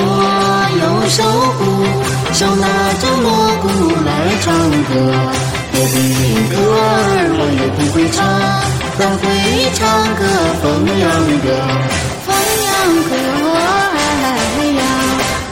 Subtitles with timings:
[0.00, 0.16] 手锣
[0.80, 1.20] 又手
[1.58, 1.60] 鼓，
[2.32, 2.64] 手拿
[3.00, 3.28] 着锣
[3.60, 3.68] 鼓
[4.06, 4.08] 来
[4.40, 4.48] 唱
[4.88, 4.90] 歌。
[5.72, 5.94] 我的
[6.48, 6.88] 歌儿
[7.36, 8.18] 我也不会唱，
[8.96, 9.22] 但会
[9.76, 9.80] 唱
[10.16, 10.20] 个
[10.62, 11.04] 凤阳
[11.44, 11.46] 歌。
[12.24, 12.28] 凤
[12.64, 12.72] 阳
[13.08, 13.12] 歌，
[13.92, 14.82] 哎呀，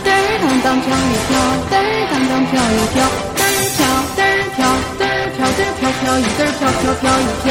[0.02, 1.30] 嘚儿当当飘一飘，
[1.68, 2.96] 嘚儿当当飘一飘，
[3.36, 3.78] 嘚儿飘
[4.16, 4.58] 嘚儿飘，
[4.96, 7.46] 嘚儿飘嘚儿飘飘一嘚儿飘飘飘一飘。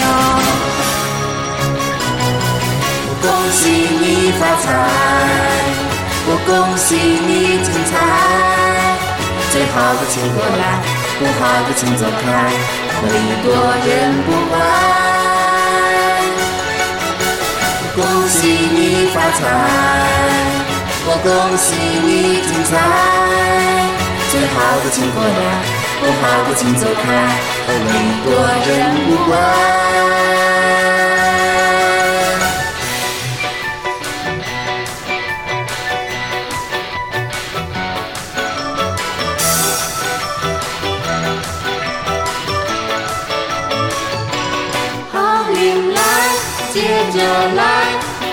[3.22, 3.62] 恭喜
[4.02, 4.04] 你
[4.40, 5.47] 发财！
[6.90, 7.92] 恭喜你精彩！
[9.52, 10.80] 最好的请过来，
[11.20, 12.26] 不好的请走开，
[13.04, 13.12] 礼
[13.44, 13.52] 多
[13.86, 13.92] 人
[14.24, 14.56] 不怪。
[17.94, 19.38] 恭喜你发财！
[21.04, 22.72] 我恭喜你精彩！
[24.32, 25.30] 最好的请过来，
[26.00, 27.06] 不好的请走开，
[27.68, 27.92] 礼
[28.24, 28.32] 多
[28.66, 28.72] 人
[29.10, 29.36] 不怪。
[46.78, 47.18] 接着
[47.56, 47.60] 来，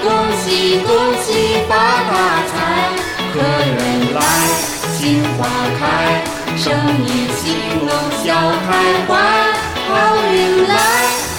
[0.02, 0.06] 恭
[0.36, 0.92] 喜恭
[1.22, 2.12] 喜发大
[2.44, 2.52] 财，
[3.32, 4.20] 客人来，
[4.92, 5.48] 心花
[5.80, 5.82] 开，
[6.54, 6.62] 生
[7.06, 7.42] 意兴
[7.80, 7.88] 隆
[8.22, 8.28] 笑
[8.66, 8.68] 开
[9.08, 9.10] 怀。
[9.88, 9.88] 好
[10.30, 10.36] 运
[10.68, 10.76] 来，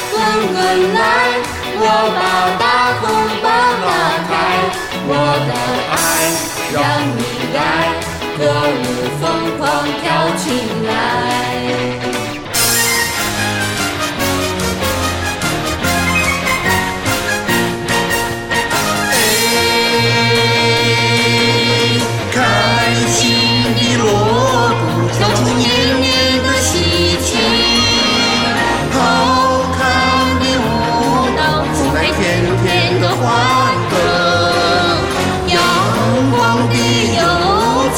[0.09, 0.13] 滚
[0.51, 0.57] 滚
[0.95, 0.97] 来，
[1.77, 1.81] 我
[2.17, 2.19] 把
[2.57, 2.63] 大
[2.99, 3.03] 红
[3.43, 3.45] 包
[3.85, 3.87] 打
[4.25, 4.33] 开，
[5.05, 5.13] 我
[5.45, 5.51] 的
[5.93, 5.93] 爱
[6.73, 6.75] 让
[7.15, 7.21] 你
[7.53, 7.61] 来，
[8.35, 8.41] 歌
[8.81, 8.83] 舞
[9.21, 9.23] 疯
[9.59, 9.61] 狂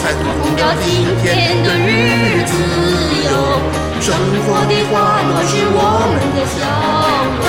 [0.07, 0.87] 油彩图供着今
[1.21, 1.27] 天
[1.63, 2.53] 的日子
[3.25, 3.29] 哟，
[3.99, 4.91] 生活的花
[5.27, 5.75] 朵是我
[6.07, 6.55] 们的笑
[7.35, 7.43] 容。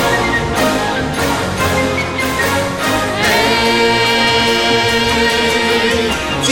[6.42, 6.46] 今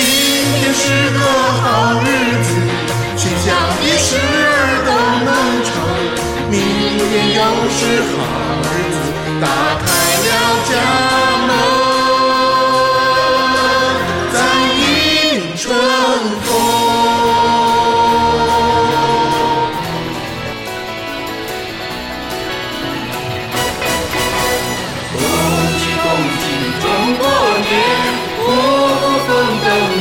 [0.54, 1.18] 天是个
[1.60, 1.64] 好
[2.02, 2.06] 日
[2.44, 2.48] 子，
[3.16, 3.46] 全家
[3.80, 4.20] 的事儿
[4.86, 4.88] 都
[5.24, 5.28] 能
[5.64, 5.68] 成。
[6.48, 6.54] 明
[6.98, 7.78] 天又是
[8.12, 8.14] 好
[8.62, 8.96] 日子，
[9.40, 9.44] 打
[9.82, 9.84] 开
[10.22, 10.30] 了
[10.68, 10.70] 家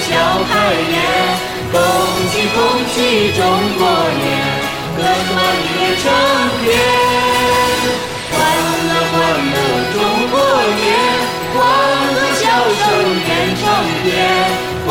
[0.06, 0.14] 笑
[0.50, 0.54] 开
[0.94, 0.96] 颜。
[1.74, 1.78] 恭
[2.30, 2.58] 喜恭
[2.94, 2.96] 喜
[3.34, 3.42] 中
[3.78, 3.82] 国
[4.22, 4.24] 年，
[4.96, 5.34] 歌团
[5.76, 6.04] 也成
[6.62, 6.64] 片。
[8.32, 8.34] 欢
[8.88, 9.14] 乐欢
[9.52, 9.58] 乐
[9.94, 9.98] 中
[10.30, 10.34] 国
[10.80, 10.86] 年，
[11.54, 11.58] 欢
[12.14, 12.44] 乐笑
[12.80, 12.84] 声
[13.26, 13.28] 连
[13.60, 13.64] 成
[14.04, 14.06] 片。
[14.86, 14.90] 欢